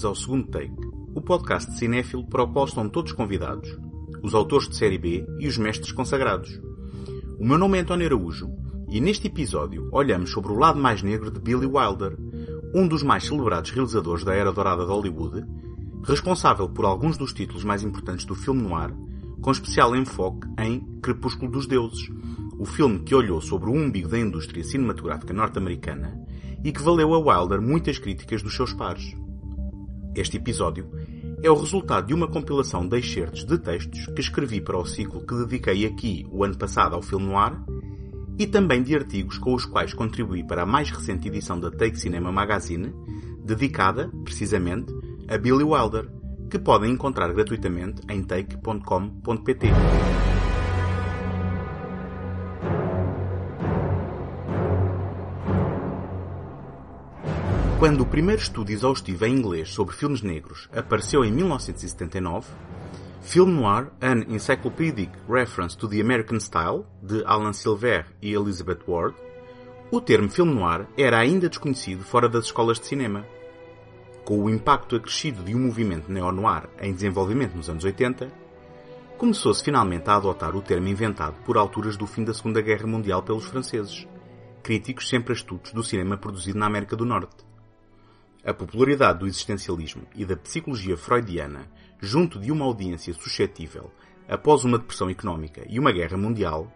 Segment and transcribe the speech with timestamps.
[0.00, 0.72] Bem-vindos ao segundo take,
[1.14, 3.68] o podcast cinéfilo para o qual estão todos convidados,
[4.22, 6.58] os autores de série B e os mestres consagrados.
[7.38, 8.48] O meu nome é António Araújo
[8.88, 12.16] e neste episódio olhamos sobre o lado mais negro de Billy Wilder,
[12.74, 15.44] um dos mais celebrados realizadores da era dourada de Hollywood,
[16.02, 18.94] responsável por alguns dos títulos mais importantes do filme noir,
[19.42, 22.08] com especial enfoque em Crepúsculo dos Deuses,
[22.58, 26.18] o filme que olhou sobre o umbigo da indústria cinematográfica norte-americana
[26.64, 29.14] e que valeu a Wilder muitas críticas dos seus pares.
[30.14, 30.90] Este episódio
[31.42, 35.24] é o resultado de uma compilação de excertos de textos que escrevi para o ciclo
[35.24, 37.56] que dediquei aqui o ano passado ao filme noir
[38.38, 41.98] e também de artigos com os quais contribuí para a mais recente edição da Take
[41.98, 42.92] Cinema Magazine,
[43.44, 44.92] dedicada, precisamente,
[45.28, 46.10] a Billy Wilder,
[46.50, 49.68] que podem encontrar gratuitamente em take.com.pt.
[57.80, 62.46] Quando o primeiro estudo exaustivo em inglês sobre filmes negros apareceu em 1979,
[63.22, 69.16] Film Noir, An Encyclopedic Reference to the American Style, de Alan Silver e Elizabeth Ward,
[69.90, 73.24] o termo film noir era ainda desconhecido fora das escolas de cinema.
[74.26, 78.30] Com o impacto acrescido de um movimento neo-noir em desenvolvimento nos anos 80,
[79.16, 83.22] começou-se finalmente a adotar o termo inventado por alturas do fim da Segunda Guerra Mundial
[83.22, 84.06] pelos franceses,
[84.62, 87.48] críticos sempre astutos do cinema produzido na América do Norte.
[88.44, 93.92] A popularidade do existencialismo e da psicologia freudiana junto de uma audiência suscetível
[94.26, 96.72] após uma depressão económica e uma guerra mundial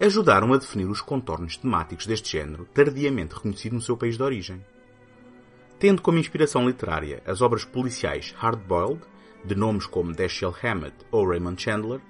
[0.00, 4.64] ajudaram a definir os contornos temáticos deste género tardiamente reconhecido no seu país de origem.
[5.78, 9.00] Tendo como inspiração literária as obras policiais Hard-Boiled,
[9.44, 12.00] de nomes como Dashiell Hammett ou Raymond Chandler,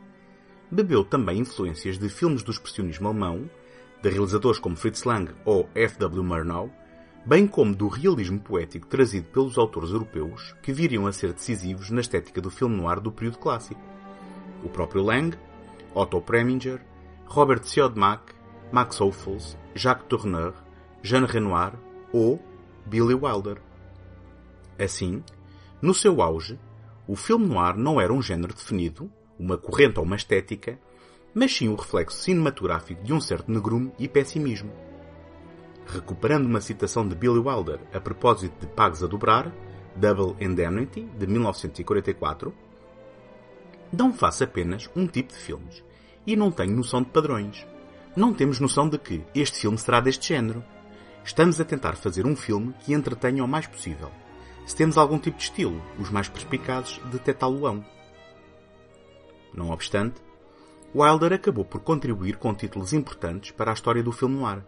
[0.71, 3.51] bebeu também influências de filmes do expressionismo alemão,
[4.03, 5.99] de realizadores como Fritz Lang ou F.
[5.99, 6.23] W.
[6.23, 6.71] Murnau,
[7.29, 12.01] bem como do realismo poético trazido pelos autores europeus que viriam a ser decisivos na
[12.01, 13.83] estética do filme noir do período clássico.
[14.65, 15.37] O próprio Lang,
[15.95, 16.81] Otto Preminger,
[17.27, 18.33] Robert Siodmak,
[18.73, 20.55] Max Ophuls, Jacques Tourneur,
[21.03, 21.75] Jean Renoir
[22.15, 22.43] ou
[22.87, 23.61] Billy Wilder.
[24.79, 25.23] Assim,
[25.83, 26.59] no seu auge,
[27.07, 30.79] o filme noir não era um género definido, uma corrente ou uma estética,
[31.35, 34.88] mas sim o reflexo cinematográfico de um certo negrume e pessimismo
[35.89, 39.53] recuperando uma citação de Billy Wilder a propósito de Pagos a Dobrar,
[39.97, 42.55] Double Indemnity, de 1944,
[43.93, 45.83] não faço apenas um tipo de filmes
[46.27, 47.67] e não tenho noção de padrões.
[48.15, 50.63] Não temos noção de que este filme será deste género.
[51.25, 54.11] Estamos a tentar fazer um filme que entretenha o mais possível.
[54.67, 57.83] Se temos algum tipo de estilo, os mais perspicazes detectá-lo-ão.
[59.55, 60.21] Não obstante,
[60.95, 64.63] Wilder acabou por contribuir com títulos importantes para a história do filme noir.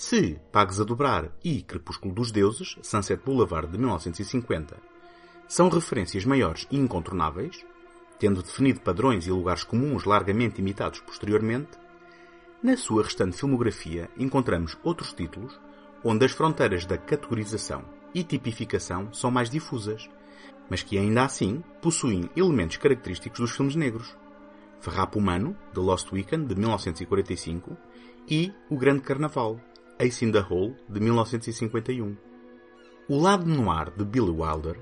[0.00, 4.76] Se Pagues a Dobrar e Crepúsculo dos Deuses, Sunset Boulevard de 1950,
[5.48, 7.66] são referências maiores e incontornáveis,
[8.16, 11.70] tendo definido padrões e lugares comuns largamente imitados posteriormente,
[12.62, 15.58] na sua restante filmografia encontramos outros títulos
[16.04, 17.84] onde as fronteiras da categorização
[18.14, 20.08] e tipificação são mais difusas,
[20.70, 24.16] mas que ainda assim possuem elementos característicos dos filmes negros.
[24.78, 27.76] Farrapo Humano, The Lost Weekend, de 1945,
[28.30, 29.60] e O Grande Carnaval,
[30.00, 32.16] Ace in the Hole, de 1951.
[33.08, 34.78] O lado noir de Billy Wilder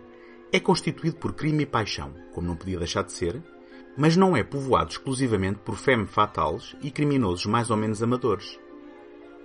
[0.52, 3.42] é constituído por crime e paixão, como não podia deixar de ser,
[3.96, 8.60] mas não é povoado exclusivamente por femme fatales e criminosos mais ou menos amadores.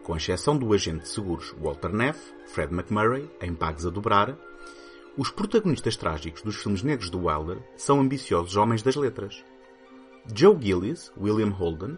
[0.03, 4.37] Com exceção do agente de seguros Walter Neff, Fred McMurray, em Pagos a Dobrar,
[5.17, 9.41] os protagonistas trágicos dos filmes negros de Wilder são ambiciosos homens das letras.
[10.35, 11.97] Joe Gillis, William Holden,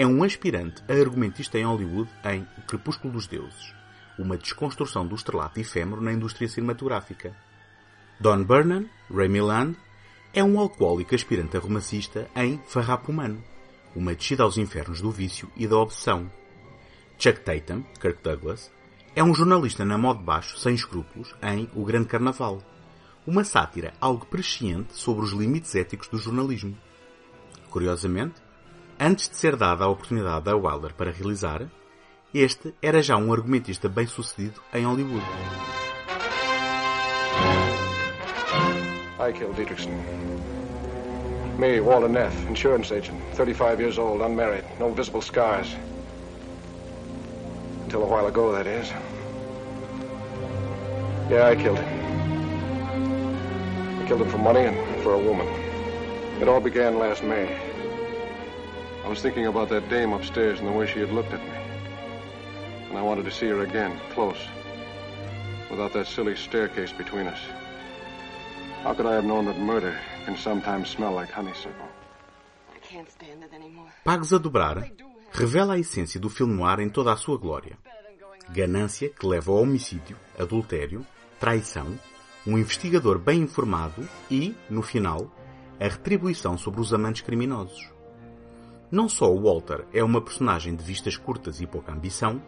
[0.00, 3.74] é um aspirante a argumentista em Hollywood em O Crepúsculo dos Deuses,
[4.18, 7.36] uma desconstrução do estrelato efêmero na indústria cinematográfica.
[8.18, 9.76] Don Burnham, Ray Milland,
[10.32, 13.44] é um alcoólico aspirante a romancista em Farrapo Humano,
[13.94, 16.32] uma descida aos infernos do vício e da obsessão.
[17.18, 18.72] Chuck Tatum, Kirk Douglas,
[19.14, 22.62] é um jornalista na moda baixo sem escrúpulos em O Grande Carnaval,
[23.26, 26.74] uma sátira algo presciente sobre os limites éticos do jornalismo.
[27.68, 28.40] Curiosamente,
[29.02, 31.66] Antes de ser dada a oportunidade a Wilder para realizar,
[32.34, 35.24] este era já um argumentista bem-sucedido em Hollywood.
[39.18, 39.90] I killed Dietrichson.
[41.58, 45.74] Me, Walter Neff, insurance agent, 35 years old, unmarried, no visible scars.
[47.84, 48.92] Until a while ago, that is.
[51.30, 51.88] Yeah, I killed him.
[53.98, 55.48] I killed him for money and for a woman.
[56.38, 57.69] It all began last May.
[59.10, 61.56] I was thinking about that dame upstairs and the way she had looked at me.
[62.90, 64.38] And I wanted to see her again, close,
[65.68, 67.40] without that silly staircase between us.
[68.84, 71.88] How could I have known that murder can sometimes smell like honeysuckle?
[72.72, 73.90] I can't stand it anymore.
[74.04, 74.88] Pagos a Dobrar
[75.32, 77.76] revela a essência do filme noir em toda a sua glória.
[78.48, 81.04] Ganância que leva ao homicídio, adultério,
[81.40, 81.98] traição,
[82.46, 85.36] um investigador bem informado e, no final,
[85.80, 87.99] a retribuição sobre os amantes criminosos.
[88.90, 92.42] Não só o Walter é uma personagem de vistas curtas e pouca ambição,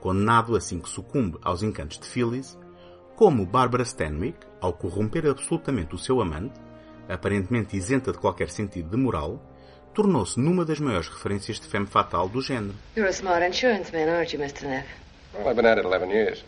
[0.00, 2.56] condenado assim que sucumbe aos encantos de Phyllis,
[3.16, 6.60] como Barbara Stanwyck, ao corromper absolutamente o seu amante,
[7.08, 9.42] aparentemente isenta de qualquer sentido de moral,
[9.92, 12.74] tornou-se numa das maiores referências de femme fatale do género.
[12.96, 14.66] You're a smart insurance man, aren't you, Mr.
[14.66, 14.86] Neff?
[15.34, 16.44] Well, I've been at it 11 years.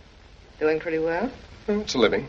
[0.61, 1.29] Doing pretty well?
[1.67, 2.29] Well, It's a living.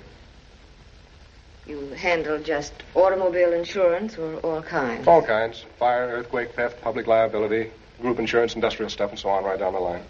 [1.66, 5.08] You handle just automobile insurance or all kinds?
[5.08, 5.66] All kinds.
[5.80, 7.72] Fire, earthquake, theft, public liability,
[8.02, 10.04] group insurance, industrial stuff, and so on right down the line.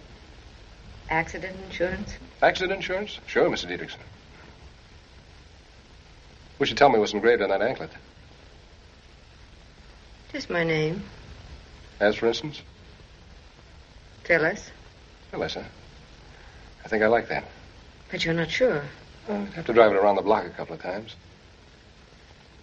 [1.10, 2.16] Accident insurance?
[2.42, 3.20] Accident insurance?
[3.28, 3.68] Sure, Mr.
[3.68, 4.00] Dietrichson.
[6.58, 7.92] Wish you'd tell me what's engraved on that anklet.
[10.32, 11.04] Just my name.
[12.00, 12.64] As, for instance?
[14.24, 14.72] Phyllis.
[15.30, 15.64] Phyllis, huh?
[16.84, 17.44] I think I like that.
[18.10, 18.84] But you're not sure.
[19.28, 21.16] Well, I'd have to drive it around the block a couple of times.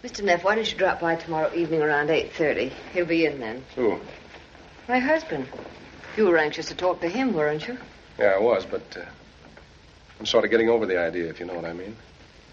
[0.03, 0.25] Mr.
[0.25, 2.73] Neff, why don't you drop by tomorrow evening around 8.30?
[2.95, 3.63] He'll be in then.
[3.77, 4.01] Who?
[4.89, 5.47] My husband.
[6.17, 7.77] You were anxious to talk to him, weren't you?
[8.19, 9.05] Yeah, I was, but uh,
[10.19, 11.97] I'm sort of getting over the idea, if you know what I mean.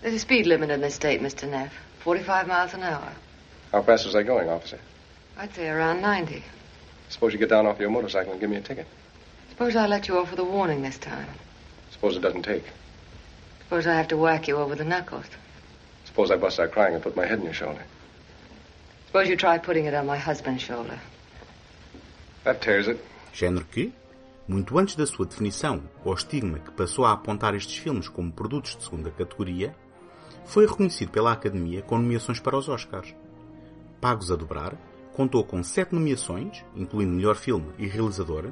[0.02, 1.50] There's a speed limit in this state, Mr.
[1.50, 1.74] Neff.
[2.04, 3.14] 45 miles an hour.
[3.72, 4.80] How fast was I going, officer?
[5.38, 6.44] I'd say around 90.
[7.10, 8.88] Suppose you get down off your motorcycle and give me a ticket.
[9.50, 11.28] Suppose I let you off with a warning this time.
[11.92, 12.66] Suppose it doesn't take.
[13.64, 15.26] Suppose I have to whack you over the knuckles.
[16.18, 17.86] Suppose I bust out crying and put my head on your shoulder.
[19.06, 21.00] Suppose you try putting it on my husband's shoulder.
[22.44, 23.00] That tears it.
[23.31, 23.94] Género que,
[24.48, 28.75] muito antes da sua definição ou estigma que passou a apontar estes filmes como produtos
[28.75, 29.75] de segunda categoria,
[30.44, 33.13] foi reconhecido pela Academia com nomeações para os Oscars.
[34.02, 34.74] Pagos a dobrar,
[35.13, 38.52] contou com sete nomeações, incluindo melhor filme e realizador,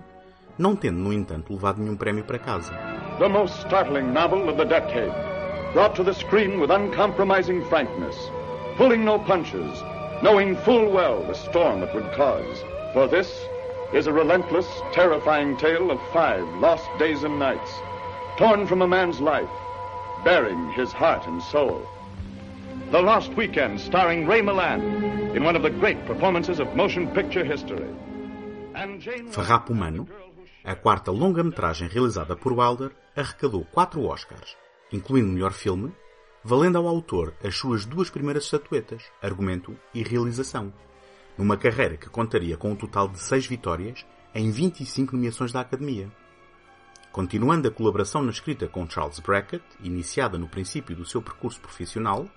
[0.56, 2.74] não tendo, no entanto, levado nenhum prémio para casa.
[3.18, 5.35] The most startling novel of the decade.
[5.76, 8.16] Brought to the screen with uncompromising frankness.
[8.78, 9.84] Pulling no punches.
[10.24, 12.64] Knowing full well the storm it would cause.
[12.94, 13.30] For this
[13.92, 17.70] is a relentless, terrifying tale of five lost days and nights.
[18.38, 19.50] Torn from a man's life.
[20.24, 21.86] Bearing his heart and soul.
[22.92, 27.44] The Lost Weekend, starring Ray Milland in one of the great performances of motion picture
[27.44, 27.90] history.
[28.76, 30.08] And Jane Farrapo Humano,
[30.64, 34.56] a quarta longa-metragem realizada por Wilder, arrecadou quatro Oscars,
[34.96, 35.94] incluindo melhor filme,
[36.44, 40.74] valendo ao autor as suas duas primeiras estatuetas, argumento e realização,
[41.38, 46.10] numa carreira que contaria com um total de seis vitórias em 25 nomeações da Academia.
[47.12, 52.28] Continuando a colaboração na escrita com Charles Brackett, iniciada no princípio do seu percurso profissional,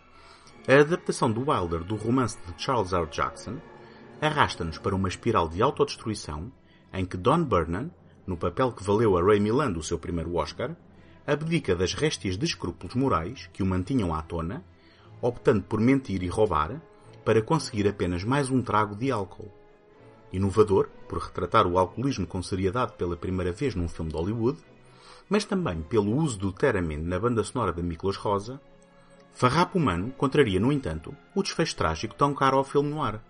[0.67, 3.07] a adaptação do Wilder do romance de Charles R.
[3.07, 3.59] Jackson
[4.21, 6.53] arrasta-nos para uma espiral de autodestruição
[6.93, 7.91] em que Don Burnham,
[8.27, 10.77] no papel que valeu a Ray Milland o seu primeiro Oscar,
[11.29, 14.65] abdica das réstias de escrúpulos morais que o mantinham à tona,
[15.21, 16.81] optando por mentir e roubar
[17.23, 19.52] para conseguir apenas mais um trago de álcool.
[20.33, 24.59] Inovador, por retratar o alcoolismo com seriedade pela primeira vez num filme de Hollywood,
[25.29, 28.59] mas também pelo uso do theremin na banda sonora de Miklos Rosa,
[29.35, 33.21] Farrapo Humano contraria, no entanto, o desfecho trágico tão caro ao filme noir.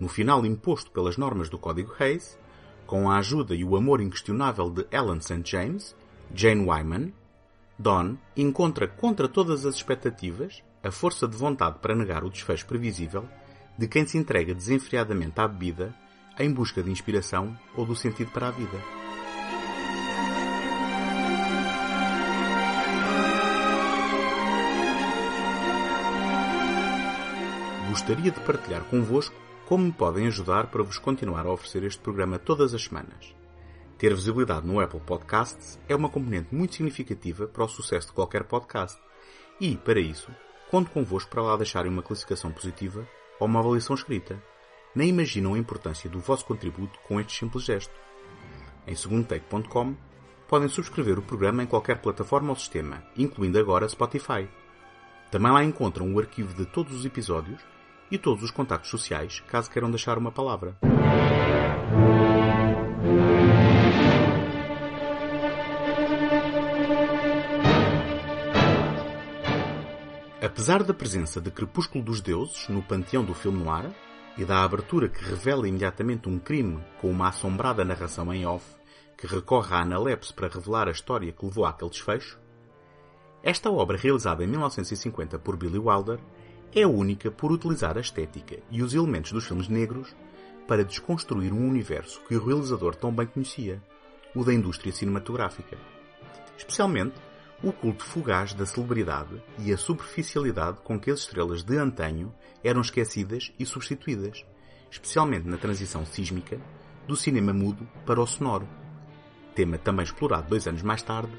[0.00, 2.36] No final imposto pelas normas do Código Hayes,
[2.88, 5.42] com a ajuda e o amor inquestionável de Ellen St.
[5.44, 5.96] James,
[6.34, 7.12] Jane Wyman,
[7.78, 13.28] Don encontra contra todas as expectativas a força de vontade para negar o desfecho previsível
[13.78, 15.94] de quem se entrega desenfreadamente à bebida
[16.38, 18.78] em busca de inspiração ou do sentido para a vida.
[27.88, 29.34] Gostaria de partilhar convosco
[29.66, 33.37] como me podem ajudar para vos continuar a oferecer este programa todas as semanas.
[33.98, 38.44] Ter visibilidade no Apple Podcasts é uma componente muito significativa para o sucesso de qualquer
[38.44, 38.96] podcast
[39.60, 40.30] e, para isso,
[40.70, 43.06] conto convosco para lá deixarem uma classificação positiva
[43.40, 44.40] ou uma avaliação escrita.
[44.94, 47.92] Nem imaginam a importância do vosso contributo com este simples gesto.
[48.86, 49.96] Em segundotake.com
[50.46, 54.48] podem subscrever o programa em qualquer plataforma ou sistema, incluindo agora Spotify.
[55.28, 57.60] Também lá encontram o arquivo de todos os episódios
[58.12, 60.78] e todos os contactos sociais, caso queiram deixar uma palavra.
[70.58, 73.94] Apesar da presença de Crepúsculo dos Deuses no panteão do filme noir
[74.36, 78.66] e da abertura que revela imediatamente um crime com uma assombrada narração em off
[79.16, 82.40] que recorre à analepse para revelar a história que levou àquele desfecho,
[83.40, 86.18] Esta obra, realizada em 1950 por Billy Wilder,
[86.74, 90.12] é única por utilizar a estética e os elementos dos filmes negros
[90.66, 93.80] para desconstruir um universo que o realizador tão bem conhecia,
[94.34, 95.78] o da indústria cinematográfica.
[96.56, 97.14] Especialmente
[97.62, 102.80] o culto fugaz da celebridade e a superficialidade com que as estrelas de antanho eram
[102.80, 104.44] esquecidas e substituídas,
[104.90, 106.60] especialmente na transição sísmica
[107.06, 108.68] do cinema mudo para o sonoro.
[109.54, 111.32] Tema também explorado dois anos mais tarde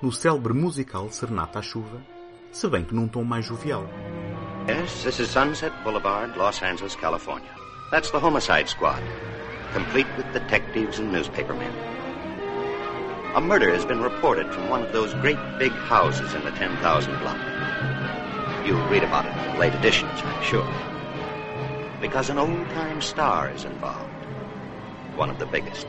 [0.00, 2.00] no célebre musical Serenata à Chuva,
[2.52, 3.84] se bem que num tom mais jovial.
[4.68, 7.50] Yes, this is Sunset Boulevard, Los Angeles, California.
[7.90, 9.02] That's the Homicide Squad,
[9.72, 11.95] complete with detectives and newspapermen.
[13.36, 17.18] A murder has been reported from one of those great big houses in the 10,000
[17.18, 17.36] block.
[18.64, 20.66] You'll read about it in the late editions, I'm sure.
[22.00, 24.08] Because an old-time star is involved.
[25.16, 25.86] One of the biggest.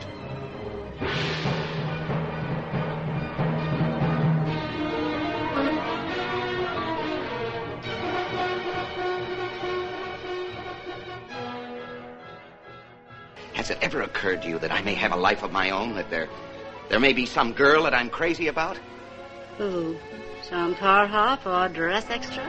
[13.54, 15.94] Has it ever occurred to you that I may have a life of my own?
[15.94, 16.28] That there,
[16.88, 18.78] there may be some girl that I'm crazy about?
[19.58, 19.96] Who?
[20.42, 22.44] Some tar hop or dress extra?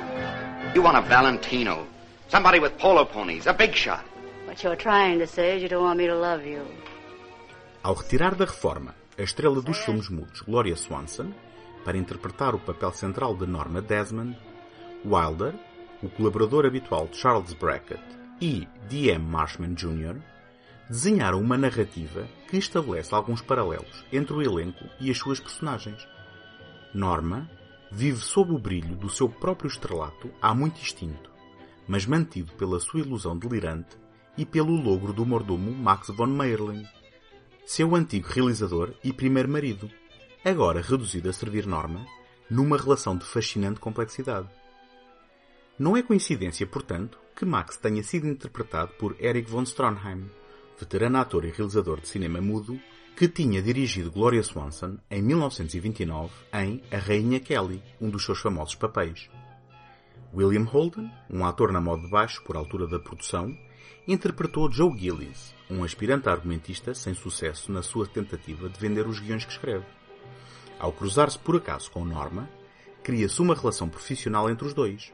[0.74, 1.88] You want a Valentino,
[2.27, 4.05] somebody with polo ponies, a big shot.
[4.46, 6.65] What you're trying to say is you don't want me to love you.
[7.84, 11.34] Ao retirar da reforma a estrela dos filmes mudos Gloria Swanson
[11.84, 14.36] para interpretar o papel central de Norma Desmond,
[15.05, 15.55] Wilder,
[16.01, 18.03] o colaborador habitual de Charles Brackett
[18.41, 19.25] e D.M.
[19.25, 20.17] Marshman Jr.,
[20.89, 26.08] desenharam uma narrativa que estabelece alguns paralelos entre o elenco e as suas personagens.
[26.93, 27.50] Norma
[27.91, 31.31] vive sob o brilho do seu próprio estrelato há muito extinto,
[31.88, 33.98] mas mantido pela sua ilusão delirante
[34.36, 36.86] e pelo logro do mordomo Max von Meierling,
[37.65, 39.89] seu antigo realizador e primeiro marido,
[40.43, 42.05] agora reduzido a servir Norma
[42.50, 44.50] numa relação de fascinante complexidade.
[45.77, 50.29] Não é coincidência, portanto, que Max tenha sido interpretado por Erich von Stronheim,
[50.79, 52.79] veterano ator e realizador de cinema mudo,
[53.15, 58.75] que tinha dirigido Gloria Swanson em 1929 em A Rainha Kelly, um dos seus famosos
[58.75, 59.29] papéis.
[60.33, 63.53] William Holden, um ator na moda de baixo por altura da produção,
[64.07, 69.43] interpretou Joe Gillis, um aspirante argumentista sem sucesso na sua tentativa de vender os guiões
[69.43, 69.86] que escreve.
[70.79, 72.50] Ao cruzar-se por acaso com Norma,
[73.03, 75.12] cria-se uma relação profissional entre os dois.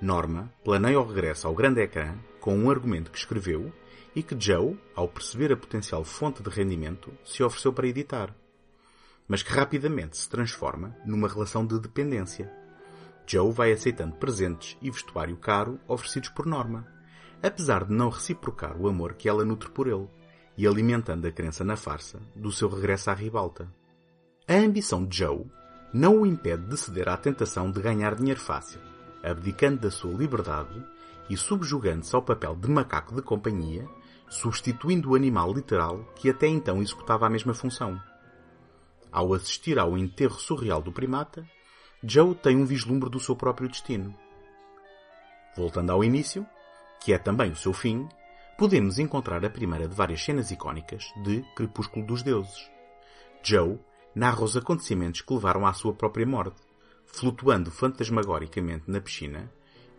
[0.00, 3.72] Norma planeia o regresso ao grande ecrã com um argumento que escreveu
[4.16, 8.34] e que Joe, ao perceber a potencial fonte de rendimento, se ofereceu para editar,
[9.28, 12.52] mas que rapidamente se transforma numa relação de dependência.
[13.24, 16.84] Joe vai aceitando presentes e vestuário caro oferecidos por Norma,
[17.40, 20.08] apesar de não reciprocar o amor que ela nutre por ele,
[20.58, 23.72] e alimentando a crença na farsa do seu regresso à ribalta.
[24.48, 25.46] A ambição de Joe
[25.94, 28.80] não o impede de ceder à tentação de ganhar dinheiro fácil,
[29.22, 30.84] abdicando da sua liberdade
[31.28, 33.88] e subjugando-se ao papel de macaco de companhia,
[34.28, 38.00] substituindo o animal literal que até então executava a mesma função.
[39.10, 41.46] Ao assistir ao enterro surreal do primata,
[42.02, 44.14] Joe tem um vislumbre do seu próprio destino.
[45.56, 46.46] Voltando ao início,
[47.00, 48.08] que é também o seu fim,
[48.56, 52.70] podemos encontrar a primeira de várias cenas icónicas de Crepúsculo dos Deuses.
[53.42, 53.78] Joe
[54.14, 56.60] narra os acontecimentos que levaram à sua própria morte,
[57.06, 59.50] flutuando fantasmagoricamente na piscina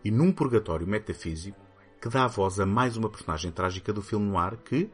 [0.04, 1.58] e num purgatório metafísico
[2.00, 4.90] que dá voz a mais uma personagem trágica do filme noir que,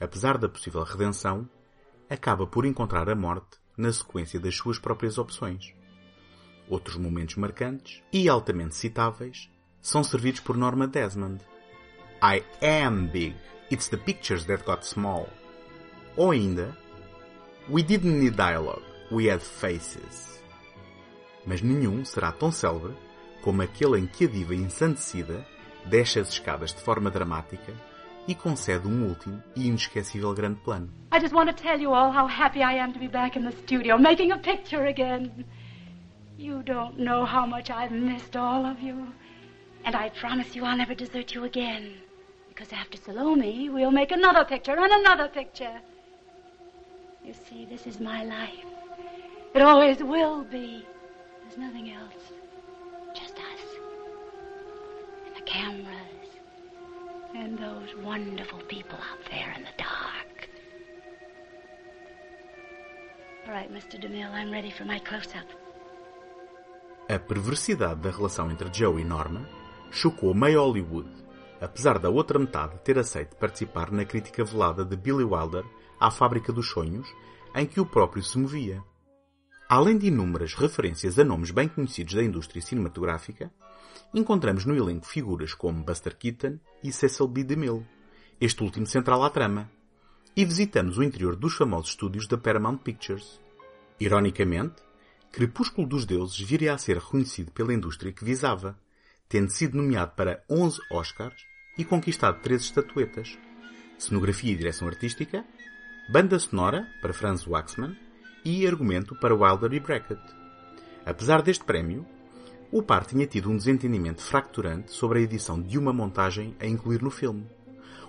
[0.00, 1.48] apesar da possível redenção,
[2.08, 5.74] acaba por encontrar a morte na sequência das suas próprias opções.
[6.68, 9.50] Outros momentos marcantes e altamente citáveis
[9.82, 11.44] são servidos por Norma Desmond.
[12.22, 13.36] I am big.
[13.70, 15.28] It's the pictures that got small.
[16.16, 16.76] Ou ainda,
[17.66, 18.82] We didn't need dialogue.
[19.10, 20.38] We had faces.
[21.46, 22.94] Mas nenhum será tão célebre
[23.44, 25.46] como aquele em que a diva ensandecida
[25.84, 27.74] desce as escadas de forma dramática
[28.26, 30.88] e concede um último e inesquecível grande plano.
[31.12, 33.44] I just want to tell you all how happy I am to be back in
[33.44, 35.44] the studio, making a picture again.
[36.38, 39.12] You don't know how much I've missed all of you.
[39.84, 42.00] And I promise you I'll never desert you again.
[42.48, 45.82] Because after Salome, we'll make another picture and another picture.
[47.22, 48.64] You see, this is my life.
[49.54, 50.86] It always will be.
[51.42, 52.32] There's nothing else.
[55.54, 56.26] Cameras.
[57.34, 60.34] And those wonderful people out there in the dark.
[63.46, 64.00] All right, Mr.
[64.00, 65.48] DeMille, I'm ready for my close-up.
[67.08, 69.46] A perversidade da relação entre Joe e Norma
[69.90, 71.10] chocou meio Hollywood,
[71.60, 75.64] apesar da outra metade ter aceito participar na crítica velada de Billy Wilder
[76.00, 77.06] à Fábrica dos Sonhos,
[77.54, 78.82] em que o próprio se movia.
[79.74, 83.50] Além de inúmeras referências a nomes bem conhecidos da indústria cinematográfica,
[84.14, 87.42] encontramos no elenco figuras como Buster Keaton e Cecil B.
[87.42, 87.84] DeMille,
[88.40, 89.68] este último central à trama,
[90.36, 93.40] e visitamos o interior dos famosos estúdios da Paramount Pictures.
[93.98, 94.76] Ironicamente,
[95.32, 98.78] Crepúsculo dos Deuses viria a ser reconhecido pela indústria que visava,
[99.28, 101.42] tendo sido nomeado para 11 Oscars
[101.76, 103.36] e conquistado 13 estatuetas.
[103.98, 105.44] Cenografia e direção artística,
[106.08, 108.03] banda sonora para Franz Waxman
[108.44, 110.20] e argumento para Wilder e Brackett.
[111.06, 112.06] Apesar deste prémio,
[112.70, 117.02] o par tinha tido um desentendimento fracturante sobre a edição de uma montagem a incluir
[117.02, 117.46] no filme.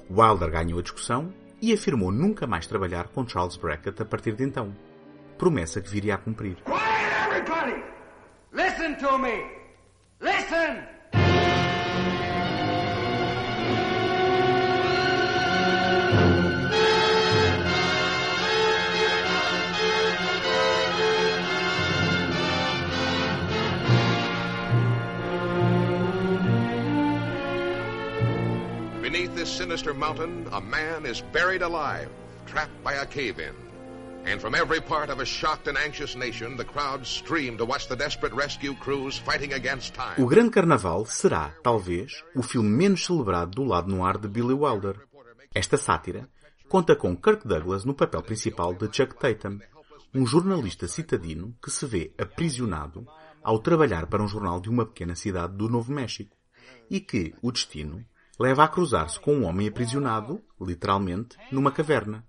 [0.09, 4.43] Wilder ganhou a discussão e afirmou nunca mais trabalhar com Charles Brackett a partir de
[4.43, 4.75] então.
[5.37, 6.57] Promessa que viria a cumprir.
[6.63, 7.83] Quiet, everybody!
[8.51, 9.43] Listen to me!
[10.21, 10.94] Listen!
[29.93, 32.09] Mountain, a man is buried alive,
[32.45, 33.53] trapped by a cave in.
[34.25, 37.87] And from every part of a shocked and anxious nation, the crowds stream to watch
[37.87, 40.19] the desperate rescue crews fighting against time.
[40.19, 44.53] O Grande Carnaval será, talvez, o filme menos celebrado do lado no ar de Billy
[44.53, 44.95] Wilder.
[45.53, 46.27] Esta sátira
[46.67, 49.59] conta com Kirk Douglas no papel principal de Chuck Tatum,
[50.13, 53.05] um jornalista citadino que se vê aprisionado
[53.43, 56.35] ao trabalhar para um jornal de uma pequena cidade do Novo México
[56.89, 58.03] e que o destino
[58.39, 62.25] leva a cruzar-se com um homem aprisionado, literalmente, numa caverna.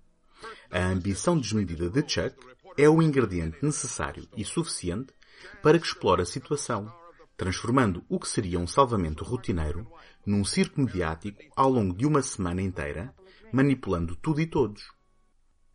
[0.71, 2.35] A ambição desmedida de Chuck
[2.77, 5.13] é o ingrediente necessário e suficiente
[5.61, 6.91] para que explore a situação,
[7.35, 9.87] transformando o que seria um salvamento rotineiro
[10.25, 13.13] num circo mediático ao longo de uma semana inteira,
[13.51, 14.83] manipulando tudo e todos.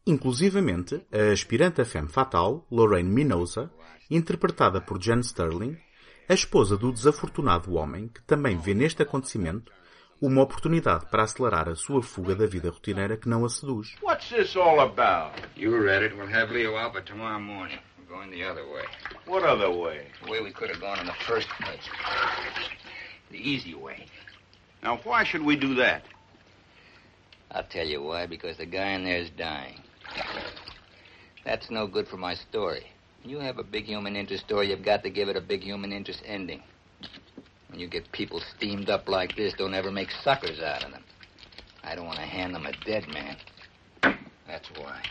[0.07, 3.73] Inclusivamente, a aspirante a femme fatal, Lorraine Minosa,
[4.11, 5.77] interpretada por Jan Sterling,
[6.29, 9.73] a esposa do desafortunado homem que também vê neste acontecimento
[10.23, 13.97] uma oportunidade para acelerar a sua fuga da vida rotineira que não a seduz.
[14.01, 15.35] What's this all about?
[15.57, 16.15] You read it.
[16.15, 17.81] We'll have Leo out by tomorrow morning.
[17.99, 18.85] We're going the other way.
[19.27, 20.07] What other way?
[20.25, 21.83] The way we could have gone in the first place.
[23.33, 24.07] The easy way.
[24.85, 26.05] Now, why should we do that?
[27.51, 28.27] I'll tell you why.
[28.27, 29.81] Because the guy in there is dying.
[31.45, 32.87] That's no good for my story.
[33.25, 35.93] You have a big human interest story, you've got to give it a big human
[35.93, 36.63] interest ending.
[37.73, 41.03] When you get people steamed up like this, don't ever make suckers out of them.
[41.83, 43.37] I don't want to hand them a dead man.
[44.47, 45.03] That's why.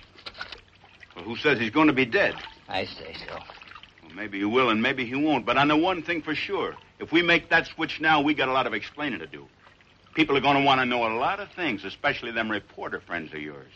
[1.15, 2.36] Well, who says he's going to be dead?
[2.69, 3.34] I say so.
[4.04, 6.76] Well, maybe he will and maybe he won't, but I know one thing for sure.
[7.00, 9.47] If we make that switch now, we got a lot of explaining to do.
[10.13, 13.34] People are going to want to know a lot of things, especially them reporter friends
[13.34, 13.71] of yours.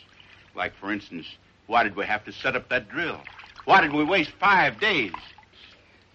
[0.56, 1.26] Like, for instance,
[1.66, 3.20] why did we have to set up that drill?
[3.66, 5.14] Why did we waste five days?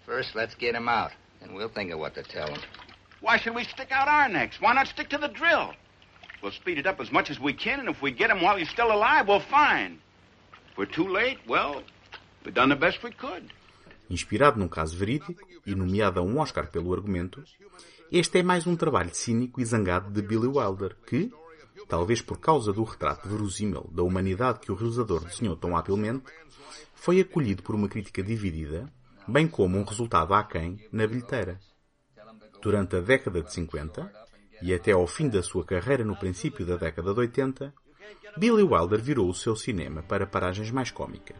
[0.05, 2.59] First, let's get him out, and we'll think of what to tell him.
[3.21, 4.59] Why should we stick out our necks?
[4.59, 5.73] Why not stick to the drill?
[6.41, 8.57] We'll speed it up as much as we can, and if we get him while
[8.57, 9.99] he's still alive, we'll fine.
[10.71, 11.83] If we're too late, well,
[12.43, 13.51] we've done the best we could.
[14.09, 17.43] Inspirado num caso verídico e nomeado a um Oscar pelo argumento,
[18.11, 21.31] este é mais um trabalho cínico e zangado de Billy Wilder, que,
[21.87, 26.25] talvez por causa do retrato verosímil da humanidade que o realizador desenhou tão habilmente,
[26.93, 28.91] foi acolhido por uma crítica dividida,
[29.27, 31.59] bem como um resultado aquém na bilheteira.
[32.61, 34.11] Durante a década de 50,
[34.61, 37.73] e até ao fim da sua carreira no princípio da década de 80,
[38.37, 41.37] Billy Wilder virou o seu cinema para paragens mais cômicas,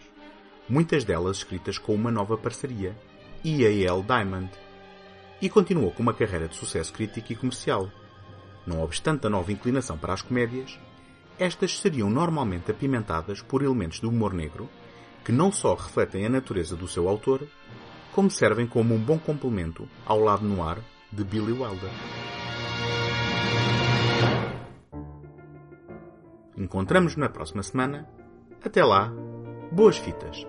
[0.67, 2.97] muitas delas escritas com uma nova parceria,
[3.43, 4.03] E.A.L.
[4.03, 4.49] Diamond,
[5.41, 7.89] e continuou com uma carreira de sucesso crítico e comercial.
[8.65, 10.79] Não obstante a nova inclinação para as comédias,
[11.39, 14.69] estas seriam normalmente apimentadas por elementos de humor negro
[15.23, 17.47] que não só refletem a natureza do seu autor,
[18.12, 20.79] como servem como um bom complemento ao lado no ar
[21.12, 21.91] de Billy Wilder.
[26.57, 28.07] Encontramos na próxima semana.
[28.63, 29.12] Até lá,
[29.71, 30.45] boas fitas!